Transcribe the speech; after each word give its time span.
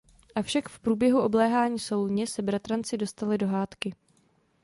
Avšak 0.35 0.69
v 0.69 0.79
průběhu 0.79 1.21
obléhání 1.21 1.79
Soluně 1.79 2.27
se 2.27 2.41
bratranci 2.41 2.97
dostali 2.97 3.37
do 3.37 3.47
hádky. 3.47 3.95